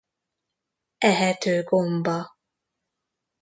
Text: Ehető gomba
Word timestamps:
Ehető 1.09 1.63
gomba 1.63 2.31